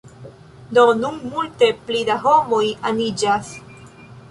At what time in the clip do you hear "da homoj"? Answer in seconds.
2.09-2.65